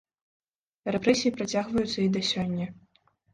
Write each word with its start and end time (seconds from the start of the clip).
Рэпрэсіі 0.95 1.33
працягваюцца 1.37 1.99
і 2.05 2.07
да 2.17 2.21
сёння. 2.31 2.67